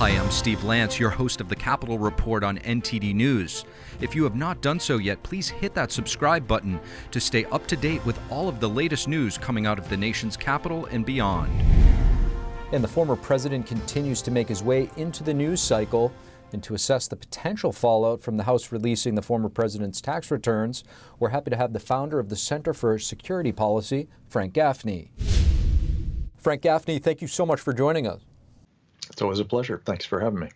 [0.00, 3.66] Hi, I'm Steve Lance, your host of the Capitol Report on NTD News.
[4.00, 6.80] If you have not done so yet, please hit that subscribe button
[7.10, 9.98] to stay up to date with all of the latest news coming out of the
[9.98, 11.52] nation's capital and beyond.
[12.72, 16.14] And the former president continues to make his way into the news cycle.
[16.54, 20.82] And to assess the potential fallout from the House releasing the former president's tax returns,
[21.18, 25.10] we're happy to have the founder of the Center for Security Policy, Frank Gaffney.
[26.38, 28.22] Frank Gaffney, thank you so much for joining us.
[29.10, 29.80] It's always a pleasure.
[29.84, 30.48] Thanks for having me.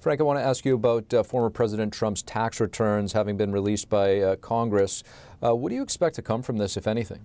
[0.00, 3.52] Frank, I want to ask you about uh, former President Trump's tax returns having been
[3.52, 5.04] released by uh, Congress.
[5.42, 7.24] Uh, what do you expect to come from this, if anything?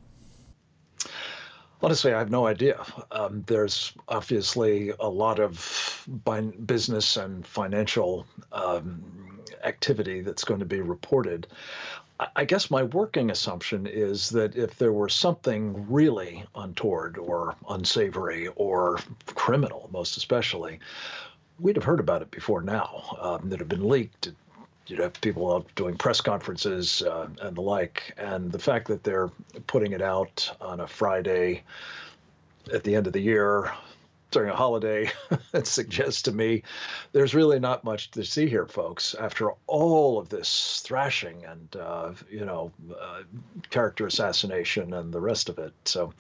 [1.81, 2.83] Honestly, I have no idea.
[3.11, 6.07] Um, there's obviously a lot of
[6.65, 11.47] business and financial um, activity that's going to be reported.
[12.35, 18.47] I guess my working assumption is that if there were something really untoward or unsavory
[18.55, 20.79] or criminal, most especially,
[21.59, 24.29] we'd have heard about it before now um, that have been leaked.
[24.87, 28.13] You'd have people out doing press conferences uh, and the like.
[28.17, 29.29] And the fact that they're
[29.67, 31.63] putting it out on a Friday
[32.73, 33.71] at the end of the year,
[34.31, 35.09] during a holiday
[35.53, 36.63] it suggests to me
[37.13, 42.11] there's really not much to see here folks after all of this thrashing and uh,
[42.29, 43.21] you know uh,
[43.69, 45.73] character assassination and the rest of it.
[45.85, 46.13] So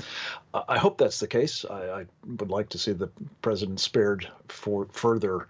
[0.53, 1.65] uh, i hope that's the case.
[1.69, 2.05] I, I,
[2.39, 3.09] would like to see the
[3.41, 5.47] president spared for further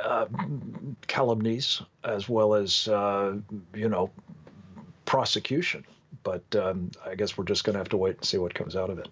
[0.00, 0.26] uh,
[1.08, 3.36] calumnies as well as uh,
[3.74, 4.10] you know
[5.04, 5.84] prosecution.
[6.22, 8.76] But um, i guess we're just going to have to wait and see what comes
[8.76, 9.08] out of it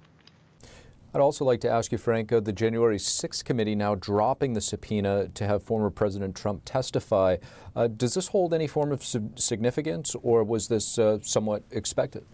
[1.16, 5.28] I'd also like to ask you, Franco, the January 6th committee now dropping the subpoena
[5.28, 7.38] to have former President Trump testify.
[7.74, 12.26] Uh, does this hold any form of significance, or was this uh, somewhat expected?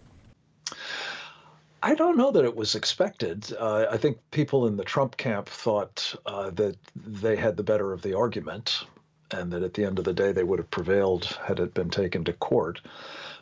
[1.81, 3.55] I don't know that it was expected.
[3.57, 7.93] Uh, I think people in the Trump camp thought uh, that they had the better
[7.93, 8.83] of the argument
[9.31, 11.89] and that at the end of the day they would have prevailed had it been
[11.89, 12.81] taken to court.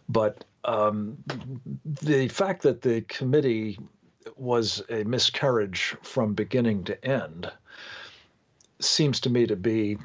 [0.07, 1.17] But um,
[1.83, 3.79] the fact that the committee
[4.35, 7.51] was a miscarriage from beginning to end
[8.79, 9.97] seems to me to be,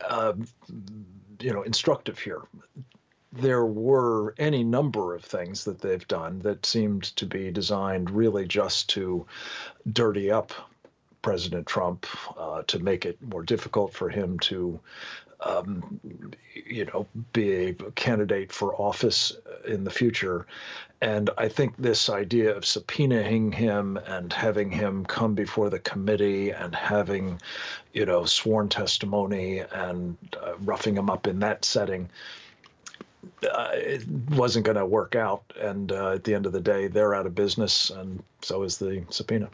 [0.00, 0.32] uh,
[1.40, 2.42] you know, instructive here.
[3.32, 8.46] There were any number of things that they've done that seemed to be designed really
[8.46, 9.26] just to
[9.92, 10.52] dirty up
[11.22, 12.06] President Trump,
[12.38, 14.78] uh, to make it more difficult for him to
[15.40, 16.00] um,
[16.54, 19.36] you know, be a candidate for office
[19.66, 20.46] in the future.
[21.02, 26.50] And I think this idea of subpoenaing him and having him come before the committee
[26.50, 27.40] and having,
[27.92, 32.08] you know, sworn testimony and uh, roughing him up in that setting.
[33.42, 35.42] Uh, it wasn't going to work out.
[35.60, 38.78] And uh, at the end of the day, they're out of business, and so is
[38.78, 39.50] the subpoena.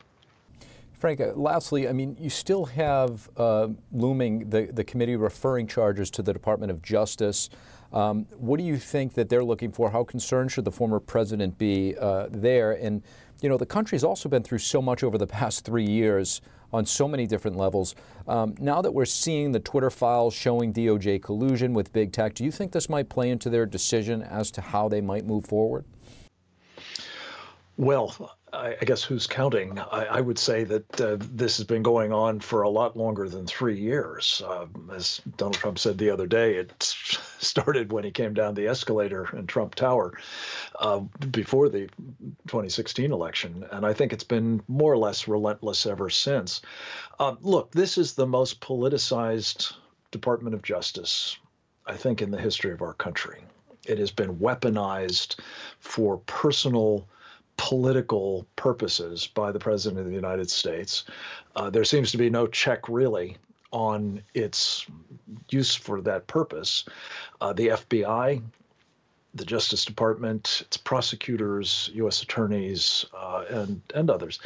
[0.93, 6.13] Frank, uh, lastly, I mean, you still have uh, looming the, the committee referring charges
[6.13, 7.51] to the Department of Justice.
[7.93, 9.91] Um, what do you think that they're looking for?
[9.91, 12.73] How concerned should the former president be uh, there?
[12.73, 13.03] And,
[13.41, 16.41] you know, the country's also been through so much over the past three years
[16.73, 17.95] on so many different levels.
[18.27, 22.45] Um, now that we're seeing the Twitter files showing DOJ collusion with big tech, do
[22.45, 25.85] you think this might play into their decision as to how they might move forward?
[27.77, 29.79] Well, I, I guess who's counting?
[29.79, 33.29] I, I would say that uh, this has been going on for a lot longer
[33.29, 34.43] than three years.
[34.45, 36.73] Uh, as Donald Trump said the other day, it
[37.39, 40.19] started when he came down the escalator in Trump Tower
[40.79, 41.89] uh, before the
[42.47, 43.65] 2016 election.
[43.71, 46.61] And I think it's been more or less relentless ever since.
[47.19, 49.73] Uh, look, this is the most politicized
[50.11, 51.39] Department of Justice,
[51.87, 53.43] I think, in the history of our country.
[53.87, 55.37] It has been weaponized
[55.81, 57.09] for personal
[57.57, 61.05] political purposes by the President of the United States.
[61.55, 63.37] Uh, there seems to be no check really
[63.71, 64.87] on its
[65.51, 66.85] use for that purpose.
[67.41, 68.43] Uh, the FBI,
[69.35, 72.23] the Justice Department, its prosecutors, U.S.
[72.23, 74.41] attorneys, uh, and and others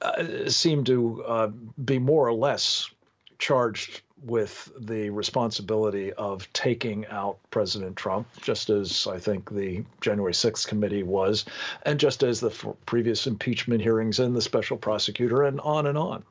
[0.00, 1.46] uh, seem to uh,
[1.84, 2.90] be more or less
[3.38, 10.32] charged with the responsibility of taking out President Trump, just as I think the January
[10.32, 11.44] 6th committee was,
[11.82, 12.50] and just as the
[12.86, 16.24] previous impeachment hearings and the special prosecutor, and on and on.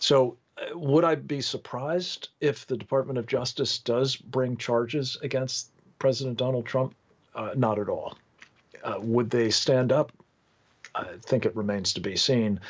[0.00, 5.70] So, uh, would I be surprised if the Department of Justice does bring charges against
[5.98, 6.94] President Donald Trump?
[7.34, 8.16] Uh, not at all.
[8.82, 10.12] Uh, would they stand up
[10.94, 12.60] I think it remains to be seen.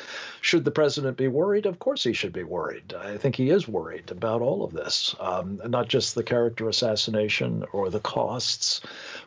[0.41, 1.65] Should the president be worried?
[1.65, 2.93] Of course he should be worried.
[2.93, 7.65] I think he is worried about all of this, um, not just the character assassination
[7.71, 8.81] or the costs,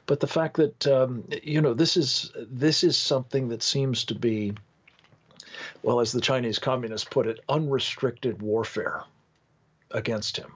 [0.07, 4.15] but the fact that um, you know this is this is something that seems to
[4.15, 4.53] be,
[5.83, 9.05] well, as the Chinese communists put it, unrestricted warfare.
[9.95, 10.51] against him.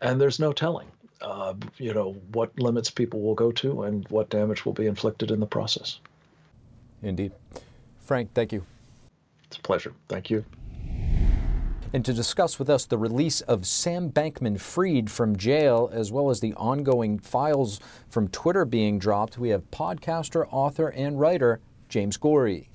[0.00, 0.88] And there's no telling,
[1.20, 5.30] uh, you know, what limits people will go to and what damage will be inflicted
[5.30, 6.00] in the process.
[7.02, 7.32] Indeed.
[8.00, 8.64] Frank, thank you.
[9.44, 9.92] It's a pleasure.
[10.08, 10.44] Thank you.
[11.94, 16.30] And to discuss with us the release of Sam Bankman Fried from jail, as well
[16.30, 21.60] as the ongoing files from Twitter being dropped, we have podcaster, author, and writer
[21.90, 22.70] James Gorrie.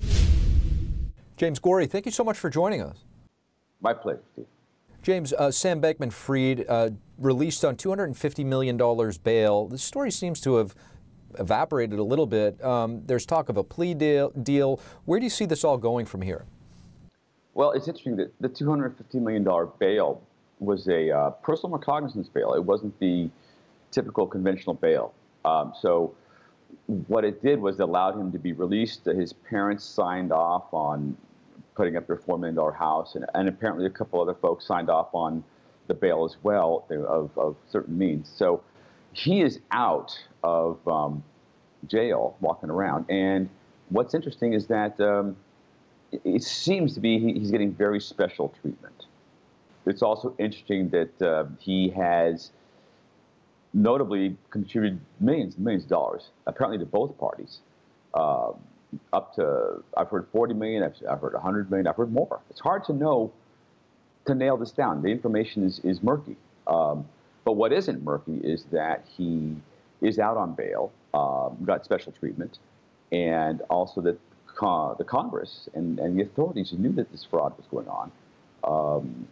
[1.36, 2.98] James Gorrie, thank you so much for joining us.
[3.80, 4.46] My pleasure, Steve.
[5.02, 8.76] James, uh, Sam Bankman Fried uh, released on $250 million
[9.22, 9.66] bail.
[9.66, 10.74] The story seems to have
[11.38, 12.62] evaporated a little bit.
[12.64, 14.80] Um, there's talk of a plea deal, deal.
[15.04, 16.44] Where do you see this all going from here?
[17.54, 19.46] Well, it's interesting that the $250 million
[19.78, 20.22] bail
[20.60, 22.54] was a uh, personal recognizance bail.
[22.54, 23.28] It wasn't the
[23.90, 25.12] typical conventional bail.
[25.44, 26.14] Um, so
[27.06, 29.04] what it did was it allowed him to be released.
[29.06, 31.16] His parents signed off on
[31.74, 35.14] putting up their $4 million house, and, and apparently a couple other folks signed off
[35.14, 35.44] on
[35.86, 38.30] the bail as well of, of certain means.
[38.34, 38.62] So
[39.12, 41.22] he is out of um,
[41.86, 43.06] jail walking around.
[43.08, 43.48] And
[43.90, 45.36] what's interesting is that um,
[46.12, 49.06] it seems to be he's getting very special treatment.
[49.86, 52.50] It's also interesting that uh, he has
[53.72, 57.60] notably contributed millions and millions of dollars, apparently to both parties.
[58.14, 58.52] Uh,
[59.12, 62.40] up to, I've heard 40 million, I've, I've, heard 100 million, I've heard more.
[62.50, 63.32] It's hard to know,
[64.26, 65.02] to nail this down.
[65.02, 66.36] The information is, is murky.
[66.66, 67.06] Um,
[67.44, 69.56] but what isn't murky is that he
[70.00, 72.58] is out on bail, um, got special treatment,
[73.12, 74.18] and also that
[74.60, 78.10] the Congress and, and the authorities knew that this fraud was going on.
[78.64, 79.28] Um,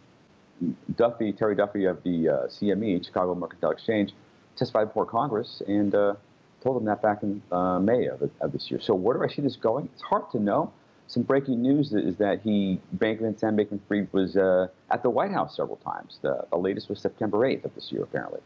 [0.95, 4.13] Duffy, Terry Duffy of the uh, CME, Chicago Mercantile Exchange,
[4.55, 6.15] testified before Congress and uh,
[6.63, 8.79] told them that back in uh, May of, of, this year.
[8.81, 9.89] So where do I see this going?
[9.93, 10.71] It's hard to know.
[11.07, 15.55] Some breaking news is that he, Bankman, Sam Bankman-Fried, was uh, at the White House
[15.55, 16.17] several times.
[16.21, 18.41] The, the latest was September 8th of this year, apparently.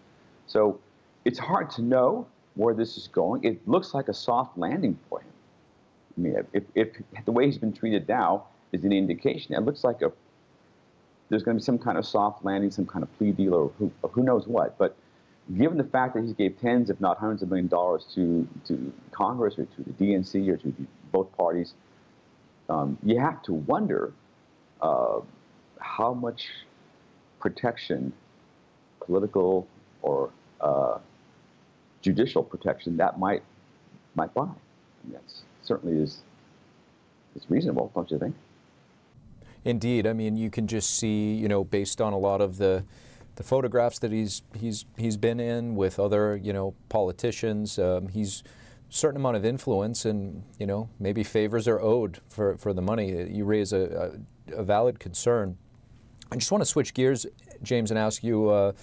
[0.47, 0.79] So
[1.25, 3.43] it's hard to know where this is going.
[3.43, 5.27] It looks like a soft landing for him.
[6.17, 6.89] I mean, if, if
[7.25, 10.11] the way he's been treated now is an indication, it looks like a
[11.29, 13.71] there's going to be some kind of soft landing, some kind of plea deal, or
[13.79, 14.77] who, who knows what.
[14.77, 14.97] But
[15.57, 18.91] given the fact that he gave tens, if not hundreds of million dollars to, to
[19.11, 21.73] Congress or to the DNC or to the, both parties,
[22.67, 24.11] um, you have to wonder
[24.81, 25.21] uh,
[25.79, 26.49] how much
[27.39, 28.11] protection,
[28.99, 29.65] political
[30.01, 30.97] or uh,
[32.01, 33.43] judicial protection, that might
[34.15, 34.49] might buy.
[35.03, 36.19] And that's certainly is
[37.35, 38.35] is reasonable, don't you think?
[39.63, 40.07] Indeed.
[40.07, 42.83] I mean, you can just see, you know, based on a lot of the
[43.35, 47.79] the photographs that he's he's he's been in with other, you know, politicians.
[47.79, 48.43] Um, he's
[48.89, 53.31] certain amount of influence, and you know, maybe favors are owed for for the money.
[53.31, 54.19] You raise a,
[54.51, 55.57] a, a valid concern.
[56.31, 57.25] I just want to switch gears,
[57.61, 58.49] James, and ask you.
[58.49, 58.73] Uh,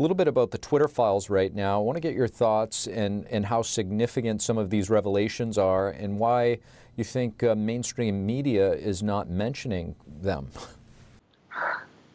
[0.00, 1.78] a little bit about the Twitter files right now.
[1.78, 5.90] I want to get your thoughts and, and how significant some of these revelations are
[5.90, 6.60] and why
[6.96, 10.48] you think uh, mainstream media is not mentioning them.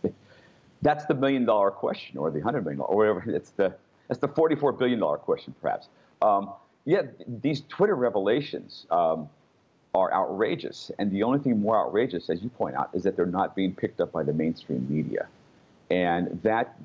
[0.81, 3.23] That's the million dollar question, or the hundred million, or whatever.
[3.27, 3.73] It's the
[4.07, 5.87] that's the forty-four billion dollar question, perhaps.
[6.21, 6.53] Um,
[6.85, 7.03] yeah,
[7.41, 9.27] these Twitter revelations um,
[9.95, 13.25] are outrageous, and the only thing more outrageous, as you point out, is that they're
[13.25, 15.27] not being picked up by the mainstream media,
[15.89, 16.75] and that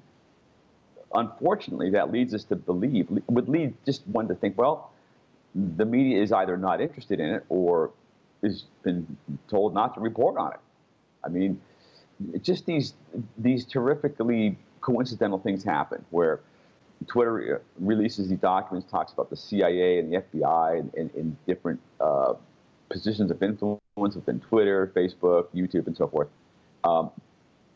[1.14, 4.92] unfortunately, that leads us to believe, would lead just one to think, well,
[5.54, 7.90] the media is either not interested in it or
[8.42, 9.16] has been
[9.48, 10.60] told not to report on it.
[11.24, 11.60] I mean,
[12.42, 12.94] just these
[13.36, 16.40] these terrifically coincidental things happen where
[17.06, 22.34] Twitter releases these documents, talks about the CIA and the FBI and, in different uh,
[22.90, 26.28] positions of influence within Twitter, Facebook, YouTube, and so forth.
[26.84, 27.10] Um,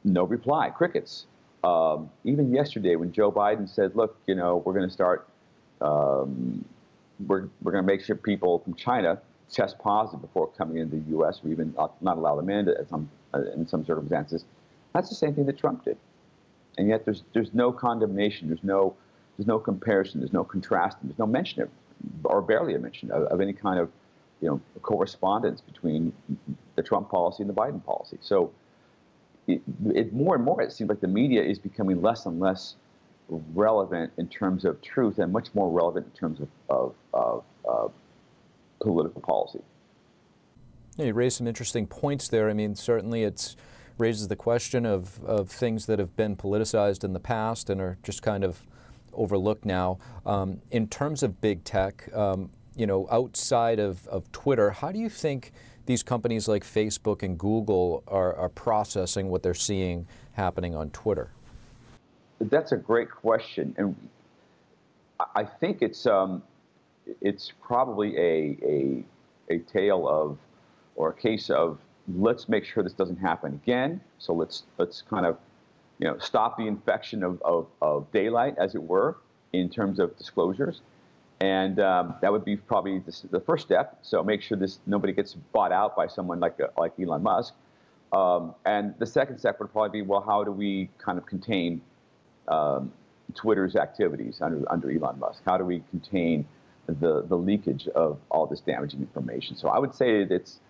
[0.05, 1.27] no reply, crickets.
[1.65, 5.27] Um, even yesterday, when Joe Biden said, "Look, you know, we're going to start,
[5.81, 6.65] um,
[7.27, 9.19] we're we're going to make sure people from China
[9.51, 11.41] test positive before coming into the U.S.
[11.43, 14.45] or even not, not allow them in some, uh, in some circumstances,"
[14.93, 15.97] that's the same thing that Trump did,
[16.77, 18.95] and yet there's there's no condemnation, there's no
[19.39, 21.71] there's no comparison, there's no contrast, there's no mention of,
[22.25, 23.91] or barely a mention of, of any kind of,
[24.41, 26.13] you know, correspondence between
[26.77, 28.19] the Trump policy and the Biden policy.
[28.21, 28.53] So
[29.47, 32.77] it, it, more and more it seems like the media is becoming less and less
[33.29, 37.93] relevant in terms of truth and much more relevant in terms of, of, of, of
[38.81, 39.61] political policy.
[40.97, 42.49] Yeah, you raised some interesting points there.
[42.49, 43.57] I mean, certainly it
[43.99, 47.99] raises the question of, of things that have been politicized in the past and are
[48.03, 48.67] just kind of
[49.13, 49.99] overlooked now.
[50.27, 54.99] Um, in terms of big tech, um, you know, outside of, of Twitter, how do
[54.99, 55.53] you think
[55.87, 61.31] these companies like Facebook and Google are, are processing what they're seeing happening on Twitter?
[62.41, 63.95] That's a great question, and
[65.35, 66.43] I think it's um,
[67.21, 69.05] it's probably a, a
[69.51, 70.39] a tale of
[70.97, 71.79] or a case of
[72.17, 74.01] let's make sure this doesn't happen again.
[74.19, 75.39] So let's let's kind of
[75.99, 79.17] you know stop the infection of, of, of daylight, as it were,
[79.53, 80.83] in terms of disclosures.
[81.45, 83.99] And um, that would be probably the first step.
[84.01, 87.53] So make sure this nobody gets bought out by someone like uh, like Elon Musk.
[88.15, 91.83] Um, and the second step would probably be well, how do we kind of contain
[92.49, 92.91] um,
[93.35, 95.43] Twitter's activities under under Elon Musk?
[95.45, 96.47] How do we contain
[96.87, 99.55] the the leakage of all this damaging information?
[99.55, 100.61] So I would say it's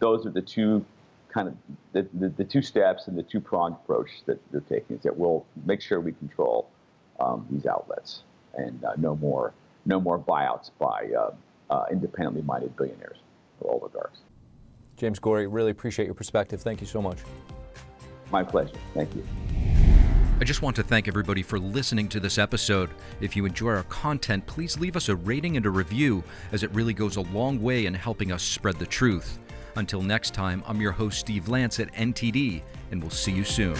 [0.00, 0.84] those are the two
[1.28, 1.54] kind of
[1.92, 5.16] the, the, the two steps and the two pronged approach that they're taking is that
[5.16, 6.68] we'll make sure we control
[7.20, 8.22] um, these outlets
[8.58, 9.54] and uh, no more
[9.86, 11.32] no more buyouts by uh,
[11.70, 13.18] uh, independently minded billionaires
[13.60, 14.20] or oligarchs.
[14.96, 16.60] James Gorrie, really appreciate your perspective.
[16.60, 17.18] Thank you so much.
[18.30, 18.76] My pleasure.
[18.94, 19.26] Thank you.
[20.40, 22.90] I just want to thank everybody for listening to this episode.
[23.20, 26.70] If you enjoy our content, please leave us a rating and a review, as it
[26.72, 29.38] really goes a long way in helping us spread the truth.
[29.76, 33.76] Until next time, I'm your host, Steve Lance at NTD, and we'll see you soon.